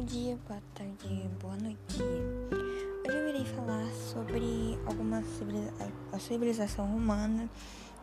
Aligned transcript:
Bom 0.00 0.06
dia, 0.06 0.38
boa 0.48 0.62
tarde, 0.74 1.28
boa 1.42 1.56
noite. 1.56 2.02
Hoje 3.06 3.16
eu 3.18 3.28
irei 3.28 3.44
falar 3.44 3.86
sobre 3.92 4.78
alguma 4.86 5.22
a 6.10 6.18
civilização 6.18 6.86
romana, 6.86 7.46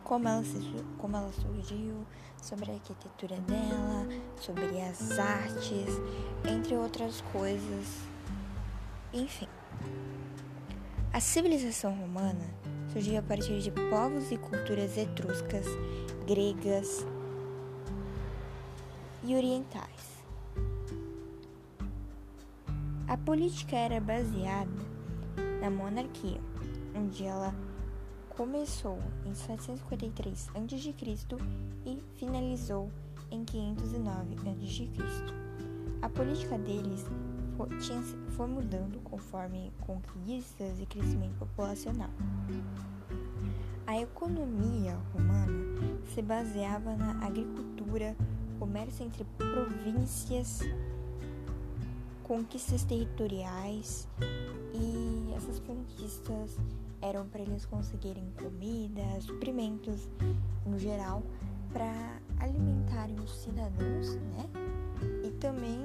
como 0.04 0.28
ela, 0.28 0.44
se, 0.44 0.60
como 0.96 1.16
ela 1.16 1.32
surgiu, 1.32 2.06
sobre 2.40 2.70
a 2.70 2.74
arquitetura 2.74 3.36
dela, 3.40 4.06
sobre 4.36 4.80
as 4.80 5.18
artes, 5.18 5.88
entre 6.48 6.76
outras 6.76 7.20
coisas. 7.32 7.88
Enfim, 9.12 9.48
a 11.12 11.18
civilização 11.18 11.92
romana 11.96 12.48
surgiu 12.92 13.18
a 13.18 13.22
partir 13.22 13.58
de 13.58 13.72
povos 13.72 14.30
e 14.30 14.36
culturas 14.36 14.96
etruscas, 14.96 15.66
gregas 16.28 17.04
e 19.24 19.34
orientais 19.34 20.17
a 23.08 23.16
política 23.16 23.74
era 23.74 23.98
baseada 24.02 24.70
na 25.62 25.70
monarquia, 25.70 26.38
onde 26.94 27.24
ela 27.24 27.54
começou 28.28 28.98
em 29.24 29.34
753 29.34 30.50
a.C. 30.54 30.94
e 31.86 32.02
finalizou 32.16 32.90
em 33.30 33.46
509 33.46 34.34
a.C. 34.34 34.90
A 36.02 36.08
política 36.10 36.58
deles 36.58 37.06
foi, 37.56 37.68
foi 38.36 38.46
mudando 38.46 39.00
conforme 39.04 39.72
conquistas 39.80 40.78
e 40.78 40.84
crescimento 40.84 41.38
populacional. 41.38 42.10
A 43.86 43.98
economia 43.98 44.98
romana 45.14 45.50
se 46.14 46.20
baseava 46.20 46.94
na 46.94 47.24
agricultura, 47.24 48.14
comércio 48.58 49.06
entre 49.06 49.24
províncias 49.24 50.60
conquistas 52.28 52.84
territoriais 52.84 54.06
e 54.74 55.32
essas 55.34 55.58
conquistas 55.60 56.58
eram 57.00 57.26
para 57.26 57.40
eles 57.40 57.64
conseguirem 57.64 58.30
comida, 58.40 59.02
suprimentos 59.22 60.06
no 60.66 60.78
geral 60.78 61.22
para 61.72 62.20
alimentarem 62.38 63.18
os 63.18 63.34
cidadãos, 63.34 64.16
né? 64.16 64.44
E 65.24 65.30
também 65.40 65.80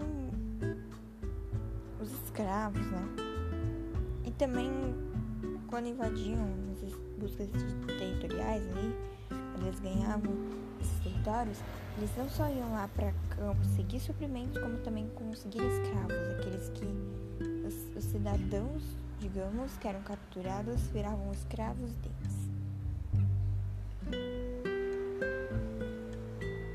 os 2.02 2.12
escravos, 2.12 2.86
né? 2.88 3.08
E 4.26 4.32
também 4.32 4.70
quando 5.68 5.88
invadiam 5.88 6.46
nessas 6.68 6.94
buscas 7.18 7.48
territoriais 7.98 8.64
quando 8.76 9.12
eles 9.66 9.80
ganhavam 9.80 10.33
esses 10.81 11.00
territórios, 11.00 11.58
eles 11.97 12.09
não 12.17 12.30
só 12.30 12.47
iam 12.50 12.72
lá 12.73 12.89
para 12.95 13.14
conseguir 13.36 14.00
suprimentos, 14.00 14.61
como 14.61 14.78
também 14.80 15.08
conseguir 15.16 15.61
escravos, 15.61 16.16
aqueles 16.39 16.69
que 16.69 16.86
os, 17.66 17.97
os 17.97 18.03
cidadãos, 18.03 18.84
digamos, 19.19 19.78
que 19.78 19.88
eram 19.88 20.02
capturados, 20.02 20.81
viravam 20.88 21.31
escravos 21.31 21.91
deles. 21.95 22.44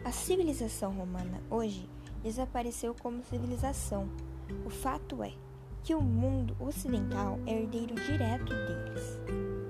A 0.05 0.11
civilização 0.11 0.93
romana 0.93 1.39
hoje 1.51 1.89
desapareceu 2.23 2.95
como 2.95 3.23
civilização. 3.25 4.09
O 4.65 4.71
fato 4.71 5.23
é 5.23 5.33
que 5.85 5.95
o 5.95 6.01
mundo 6.01 6.57
ocidental 6.59 7.39
é 7.47 7.61
herdeiro 7.61 7.95
direto 7.95 8.47
deles. 8.47 9.68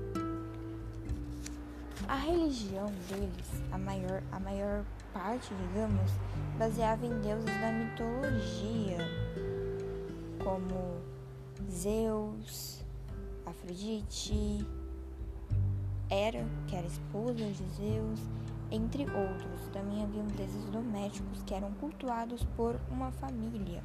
A 2.08 2.14
religião 2.14 2.86
deles, 3.06 3.62
a 3.70 3.76
maior, 3.76 4.22
a 4.32 4.40
maior 4.40 4.82
parte, 5.12 5.54
digamos, 5.54 6.10
baseava 6.58 7.04
em 7.04 7.20
deuses 7.20 7.44
da 7.44 7.70
mitologia, 7.70 8.96
como 10.42 11.02
Zeus, 11.70 12.82
Afrodite, 13.44 14.66
Hera, 16.08 16.46
que 16.66 16.74
era 16.74 16.86
esposa 16.86 17.34
de 17.34 17.68
Zeus, 17.74 18.20
entre 18.70 19.02
outros. 19.02 19.68
Também 19.70 20.02
haviam 20.02 20.26
deuses 20.28 20.64
domésticos 20.70 21.42
que 21.42 21.52
eram 21.52 21.72
cultuados 21.72 22.42
por 22.56 22.80
uma 22.90 23.12
família. 23.12 23.82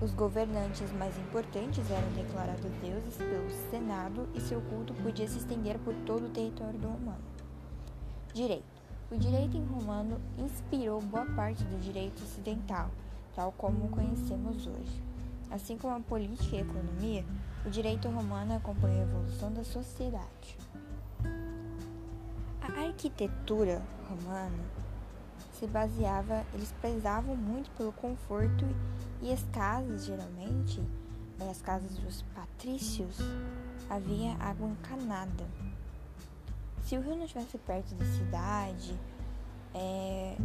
Os 0.00 0.14
governantes 0.14 0.92
mais 0.92 1.18
importantes 1.18 1.90
eram 1.90 2.08
declarados 2.12 2.70
deuses 2.80 3.16
pelo 3.16 3.50
Senado 3.68 4.28
e 4.32 4.40
seu 4.40 4.60
culto 4.60 4.94
podia 4.94 5.26
se 5.26 5.38
estender 5.38 5.76
por 5.80 5.92
todo 6.06 6.26
o 6.26 6.30
território 6.30 6.78
do 6.78 6.86
romano. 6.86 7.24
Direito. 8.32 8.78
O 9.10 9.16
direito 9.16 9.56
em 9.56 9.64
romano 9.64 10.20
inspirou 10.38 11.00
boa 11.00 11.26
parte 11.26 11.64
do 11.64 11.80
direito 11.80 12.22
ocidental, 12.22 12.90
tal 13.34 13.50
como 13.52 13.86
o 13.86 13.88
conhecemos 13.88 14.68
hoje. 14.68 15.02
Assim 15.50 15.76
como 15.76 15.96
a 15.96 16.00
política 16.00 16.56
e 16.56 16.58
a 16.58 16.62
economia, 16.62 17.24
o 17.66 17.70
direito 17.70 18.08
romano 18.08 18.54
acompanhou 18.54 19.00
a 19.00 19.02
evolução 19.02 19.52
da 19.52 19.64
sociedade. 19.64 20.58
A 22.60 22.86
arquitetura 22.86 23.82
romana 24.08 24.62
se 25.58 25.66
baseava, 25.66 26.44
eles 26.54 26.72
prezavam 26.80 27.36
muito 27.36 27.70
pelo 27.72 27.92
conforto 27.92 28.64
e 29.20 29.32
as 29.32 29.42
casas, 29.52 30.04
geralmente, 30.04 30.80
né, 31.38 31.50
as 31.50 31.60
casas 31.60 31.98
dos 31.98 32.22
patrícios, 32.34 33.16
havia 33.90 34.34
água 34.34 34.68
encanada. 34.68 35.44
Se 36.84 36.96
o 36.96 37.00
rio 37.00 37.16
não 37.16 37.24
estivesse 37.24 37.58
perto 37.58 37.94
da 37.96 38.04
cidade, 38.04 38.98
é, 39.74 40.36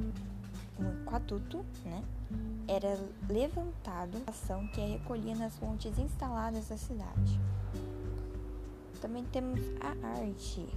um 0.80 1.04
aquaduto, 1.04 1.64
né, 1.86 2.04
era 2.68 3.00
levantado 3.30 4.22
ação 4.26 4.68
que 4.68 4.82
recolhia 4.82 5.36
nas 5.36 5.56
fontes 5.58 5.98
instaladas 6.00 6.68
da 6.70 6.78
cidade. 6.78 7.40
Também 9.00 9.24
temos 9.26 9.60
a 9.80 10.08
arte. 10.20 10.68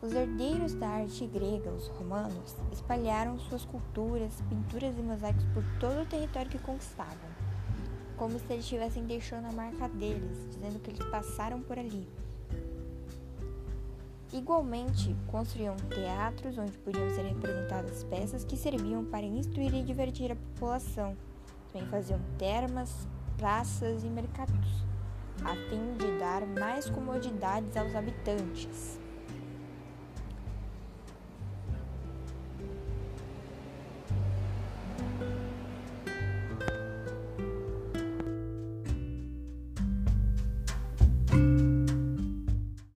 Os 0.00 0.12
herdeiros 0.12 0.74
da 0.74 0.88
arte 0.88 1.26
grega, 1.26 1.72
os 1.72 1.88
romanos, 1.88 2.54
espalharam 2.72 3.36
suas 3.40 3.64
culturas, 3.64 4.40
pinturas 4.48 4.96
e 4.96 5.02
mosaicos 5.02 5.44
por 5.46 5.64
todo 5.80 6.02
o 6.02 6.06
território 6.06 6.48
que 6.48 6.58
conquistavam, 6.58 7.28
como 8.16 8.38
se 8.38 8.44
eles 8.52 8.62
estivessem 8.62 9.04
deixando 9.06 9.46
a 9.46 9.52
marca 9.52 9.88
deles, 9.88 10.46
dizendo 10.50 10.78
que 10.78 10.90
eles 10.90 11.04
passaram 11.06 11.60
por 11.62 11.76
ali. 11.76 12.08
Igualmente, 14.32 15.16
construíam 15.26 15.74
teatros 15.74 16.56
onde 16.58 16.78
podiam 16.78 17.10
ser 17.10 17.22
representadas 17.22 18.04
peças 18.04 18.44
que 18.44 18.56
serviam 18.56 19.04
para 19.04 19.26
instruir 19.26 19.74
e 19.74 19.82
divertir 19.82 20.30
a 20.30 20.36
população. 20.36 21.16
Também 21.72 21.88
faziam 21.88 22.20
termas, 22.38 23.08
praças 23.36 24.04
e 24.04 24.08
mercados, 24.08 24.84
a 25.42 25.56
fim 25.68 25.96
de 25.98 26.18
dar 26.20 26.46
mais 26.46 26.88
comodidades 26.88 27.76
aos 27.76 27.96
habitantes. 27.96 29.07